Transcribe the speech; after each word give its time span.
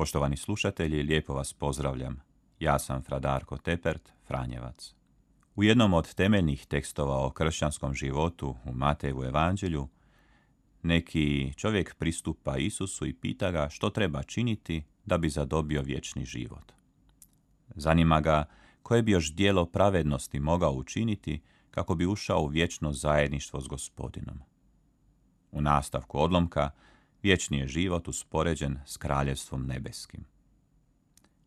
Poštovani 0.00 0.36
slušatelji, 0.36 1.02
lijepo 1.02 1.34
vas 1.34 1.52
pozdravljam. 1.52 2.20
Ja 2.60 2.78
sam 2.78 3.02
Fradarko 3.02 3.56
Tepert, 3.56 4.12
Franjevac. 4.26 4.94
U 5.54 5.62
jednom 5.64 5.94
od 5.94 6.14
temeljnih 6.14 6.66
tekstova 6.66 7.26
o 7.26 7.30
kršćanskom 7.30 7.94
životu 7.94 8.56
u 8.64 8.72
Matejevu 8.72 9.24
evanđelju, 9.24 9.88
neki 10.82 11.52
čovjek 11.56 11.94
pristupa 11.94 12.56
Isusu 12.56 13.06
i 13.06 13.14
pita 13.14 13.50
ga 13.50 13.68
što 13.68 13.90
treba 13.90 14.22
činiti 14.22 14.82
da 15.04 15.18
bi 15.18 15.28
zadobio 15.28 15.82
vječni 15.82 16.24
život. 16.24 16.72
Zanima 17.74 18.20
ga 18.20 18.44
koje 18.82 19.02
bi 19.02 19.12
još 19.12 19.34
dijelo 19.34 19.66
pravednosti 19.66 20.40
mogao 20.40 20.72
učiniti 20.72 21.40
kako 21.70 21.94
bi 21.94 22.06
ušao 22.06 22.42
u 22.42 22.46
vječno 22.46 22.92
zajedništvo 22.92 23.60
s 23.60 23.68
gospodinom. 23.68 24.40
U 25.52 25.60
nastavku 25.60 26.18
odlomka 26.18 26.70
vječni 27.22 27.58
je 27.58 27.66
život 27.68 28.08
uspoređen 28.08 28.78
s 28.86 28.96
kraljevstvom 28.96 29.66
nebeskim. 29.66 30.24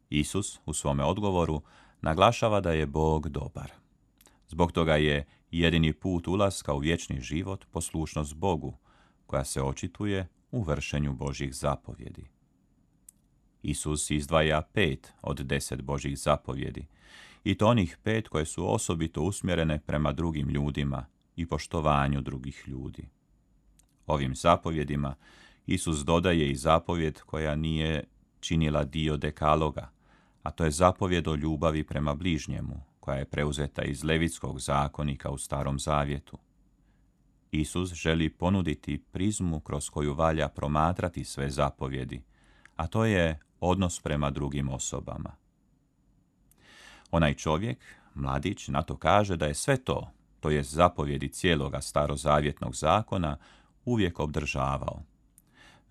Isus 0.09 0.59
u 0.65 0.73
svome 0.73 1.03
odgovoru 1.03 1.61
naglašava 2.01 2.61
da 2.61 2.71
je 2.71 2.85
Bog 2.85 3.29
dobar. 3.29 3.71
Zbog 4.47 4.71
toga 4.71 4.95
je 4.95 5.25
jedini 5.51 5.93
put 5.93 6.27
ulaska 6.27 6.73
u 6.73 6.79
vječni 6.79 7.21
život 7.21 7.65
poslušnost 7.71 8.35
Bogu, 8.35 8.77
koja 9.25 9.45
se 9.45 9.61
očituje 9.61 10.27
u 10.51 10.63
vršenju 10.63 11.13
Božih 11.13 11.55
zapovjedi. 11.55 12.29
Isus 13.63 14.11
izdvaja 14.11 14.61
pet 14.61 15.13
od 15.21 15.37
deset 15.37 15.81
Božih 15.81 16.19
zapovjedi, 16.19 16.87
i 17.43 17.55
to 17.55 17.67
onih 17.67 17.97
pet 18.03 18.27
koje 18.27 18.45
su 18.45 18.73
osobito 18.73 19.21
usmjerene 19.21 19.79
prema 19.79 20.11
drugim 20.11 20.49
ljudima 20.49 21.05
i 21.35 21.45
poštovanju 21.45 22.21
drugih 22.21 22.63
ljudi. 22.67 23.09
Ovim 24.07 24.35
zapovjedima 24.35 25.15
Isus 25.65 25.99
dodaje 26.05 26.51
i 26.51 26.55
zapovjed 26.55 27.21
koja 27.21 27.55
nije 27.55 28.03
činila 28.39 28.83
dio 28.83 29.17
dekaloga, 29.17 29.89
a 30.43 30.51
to 30.51 30.65
je 30.65 30.71
zapovjed 30.71 31.27
o 31.27 31.35
ljubavi 31.35 31.83
prema 31.83 32.15
bližnjemu, 32.15 32.81
koja 32.99 33.17
je 33.17 33.25
preuzeta 33.25 33.83
iz 33.83 34.03
Levitskog 34.03 34.59
zakonika 34.59 35.29
u 35.29 35.37
Starom 35.37 35.79
Zavjetu. 35.79 36.37
Isus 37.51 37.93
želi 37.93 38.29
ponuditi 38.29 39.03
prizmu 39.11 39.59
kroz 39.59 39.89
koju 39.89 40.13
valja 40.13 40.47
promatrati 40.47 41.23
sve 41.23 41.49
zapovjedi, 41.49 42.23
a 42.75 42.87
to 42.87 43.05
je 43.05 43.39
odnos 43.59 43.99
prema 43.99 44.29
drugim 44.29 44.69
osobama. 44.69 45.35
Onaj 47.11 47.33
čovjek, 47.33 47.77
mladić, 48.15 48.67
na 48.67 48.81
to 48.81 48.97
kaže 48.97 49.35
da 49.35 49.45
je 49.45 49.53
sve 49.53 49.77
to, 49.77 50.11
to 50.39 50.49
je 50.49 50.63
zapovjedi 50.63 51.29
cijeloga 51.29 51.81
starozavjetnog 51.81 52.75
zakona, 52.75 53.37
uvijek 53.85 54.19
obdržavao 54.19 55.03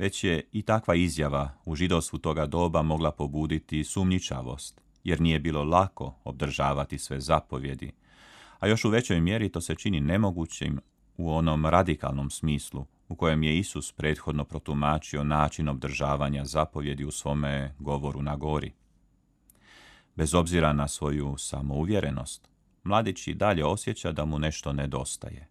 već 0.02 0.24
je 0.24 0.44
i 0.52 0.62
takva 0.62 0.94
izjava 0.94 1.50
u 1.64 1.74
židovstvu 1.74 2.18
toga 2.18 2.46
doba 2.46 2.82
mogla 2.82 3.10
pobuditi 3.10 3.84
sumnjičavost, 3.84 4.80
jer 5.04 5.20
nije 5.20 5.38
bilo 5.38 5.64
lako 5.64 6.14
obdržavati 6.24 6.98
sve 6.98 7.20
zapovjedi, 7.20 7.92
a 8.58 8.66
još 8.66 8.84
u 8.84 8.90
većoj 8.90 9.20
mjeri 9.20 9.48
to 9.48 9.60
se 9.60 9.74
čini 9.74 10.00
nemogućim 10.00 10.80
u 11.16 11.32
onom 11.32 11.66
radikalnom 11.66 12.30
smislu 12.30 12.86
u 13.08 13.16
kojem 13.16 13.42
je 13.42 13.58
Isus 13.58 13.92
prethodno 13.92 14.44
protumačio 14.44 15.24
način 15.24 15.68
obdržavanja 15.68 16.44
zapovjedi 16.44 17.04
u 17.04 17.10
svome 17.10 17.74
govoru 17.78 18.22
na 18.22 18.36
gori. 18.36 18.72
Bez 20.16 20.34
obzira 20.34 20.72
na 20.72 20.88
svoju 20.88 21.34
samouvjerenost, 21.38 22.48
mladić 22.84 23.28
i 23.28 23.34
dalje 23.34 23.64
osjeća 23.64 24.12
da 24.12 24.24
mu 24.24 24.38
nešto 24.38 24.72
nedostaje, 24.72 25.48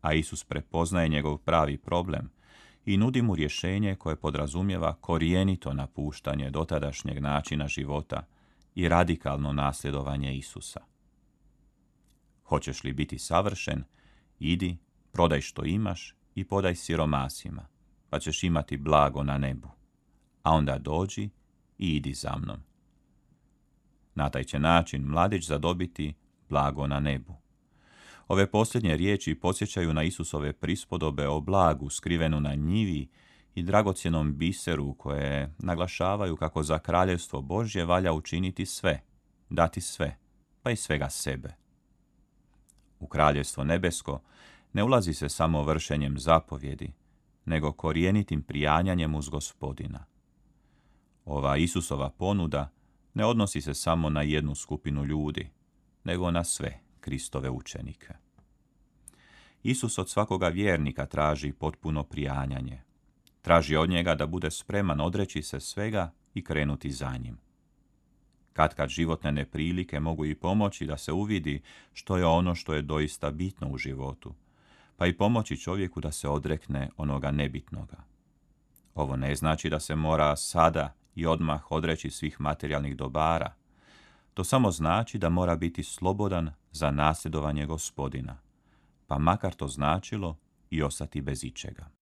a 0.00 0.12
Isus 0.14 0.44
prepoznaje 0.44 1.08
njegov 1.08 1.38
pravi 1.38 1.78
problem– 1.78 2.30
i 2.84 2.96
nudi 2.96 3.22
mu 3.22 3.34
rješenje 3.34 3.94
koje 3.94 4.16
podrazumijeva 4.16 4.94
korijenito 4.94 5.74
napuštanje 5.74 6.50
dotadašnjeg 6.50 7.22
načina 7.22 7.68
života 7.68 8.26
i 8.74 8.88
radikalno 8.88 9.52
nasljedovanje 9.52 10.36
Isusa. 10.36 10.80
Hoćeš 12.44 12.84
li 12.84 12.92
biti 12.92 13.18
savršen? 13.18 13.84
Idi, 14.38 14.78
prodaj 15.12 15.40
što 15.40 15.64
imaš 15.64 16.14
i 16.34 16.44
podaj 16.44 16.74
siromasima, 16.74 17.66
pa 18.10 18.18
ćeš 18.18 18.44
imati 18.44 18.76
blago 18.76 19.22
na 19.22 19.38
nebu. 19.38 19.68
A 20.42 20.52
onda 20.52 20.78
dođi 20.78 21.30
i 21.78 21.96
idi 21.96 22.14
za 22.14 22.36
mnom. 22.36 22.58
Na 24.14 24.30
taj 24.30 24.44
će 24.44 24.58
način 24.58 25.02
mladić 25.02 25.46
zadobiti 25.46 26.14
blago 26.48 26.86
na 26.86 27.00
nebu. 27.00 27.41
Ove 28.32 28.50
posljednje 28.50 28.96
riječi 28.96 29.34
podsjećaju 29.34 29.94
na 29.94 30.02
Isusove 30.02 30.52
prispodobe 30.52 31.28
o 31.28 31.40
blagu 31.40 31.90
skrivenu 31.90 32.40
na 32.40 32.54
njivi 32.54 33.08
i 33.54 33.62
dragocjenom 33.62 34.36
biseru 34.36 34.94
koje 34.94 35.54
naglašavaju 35.58 36.36
kako 36.36 36.62
za 36.62 36.78
kraljevstvo 36.78 37.42
Božje 37.42 37.84
valja 37.84 38.12
učiniti 38.12 38.66
sve, 38.66 39.02
dati 39.50 39.80
sve, 39.80 40.16
pa 40.62 40.70
i 40.70 40.76
svega 40.76 41.10
sebe. 41.10 41.54
U 43.00 43.06
kraljevstvo 43.06 43.64
nebesko 43.64 44.22
ne 44.72 44.84
ulazi 44.84 45.14
se 45.14 45.28
samo 45.28 45.62
vršenjem 45.62 46.18
zapovjedi, 46.18 46.92
nego 47.44 47.72
korijenitim 47.72 48.42
prijanjanjem 48.42 49.14
uz 49.14 49.28
gospodina. 49.28 50.04
Ova 51.24 51.56
Isusova 51.56 52.10
ponuda 52.10 52.70
ne 53.14 53.24
odnosi 53.24 53.60
se 53.60 53.74
samo 53.74 54.10
na 54.10 54.22
jednu 54.22 54.54
skupinu 54.54 55.04
ljudi, 55.04 55.50
nego 56.04 56.30
na 56.30 56.44
sve 56.44 56.80
Kristove 57.00 57.50
učenike. 57.50 58.21
Isus 59.62 59.98
od 59.98 60.10
svakoga 60.10 60.48
vjernika 60.48 61.06
traži 61.06 61.52
potpuno 61.52 62.02
prijanjanje. 62.02 62.82
Traži 63.42 63.76
od 63.76 63.90
njega 63.90 64.14
da 64.14 64.26
bude 64.26 64.50
spreman 64.50 65.00
odreći 65.00 65.42
se 65.42 65.60
svega 65.60 66.12
i 66.34 66.44
krenuti 66.44 66.90
za 66.90 67.16
njim. 67.16 67.38
Kad 68.52 68.88
životne 68.88 69.32
neprilike 69.32 70.00
mogu 70.00 70.24
i 70.24 70.34
pomoći 70.34 70.86
da 70.86 70.96
se 70.96 71.12
uvidi 71.12 71.62
što 71.92 72.16
je 72.16 72.26
ono 72.26 72.54
što 72.54 72.74
je 72.74 72.82
doista 72.82 73.30
bitno 73.30 73.68
u 73.70 73.78
životu, 73.78 74.34
pa 74.96 75.06
i 75.06 75.16
pomoći 75.16 75.56
čovjeku 75.56 76.00
da 76.00 76.12
se 76.12 76.28
odrekne 76.28 76.90
onoga 76.96 77.30
nebitnoga. 77.30 77.96
Ovo 78.94 79.16
ne 79.16 79.34
znači 79.34 79.70
da 79.70 79.80
se 79.80 79.94
mora 79.94 80.36
sada 80.36 80.94
i 81.14 81.26
odmah 81.26 81.72
odreći 81.72 82.10
svih 82.10 82.40
materijalnih 82.40 82.96
dobara. 82.96 83.54
To 84.34 84.44
samo 84.44 84.70
znači 84.70 85.18
da 85.18 85.28
mora 85.28 85.56
biti 85.56 85.82
slobodan 85.82 86.50
za 86.72 86.90
nasljedovanje 86.90 87.66
gospodina 87.66 88.41
pa 89.12 89.18
makar 89.18 89.54
to 89.54 89.68
značilo 89.68 90.36
i 90.70 90.82
ostati 90.82 91.20
bez 91.20 91.44
ičega. 91.44 92.01